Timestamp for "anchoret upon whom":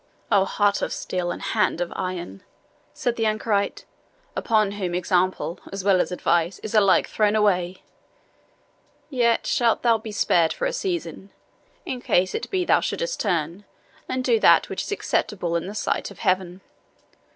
3.27-4.95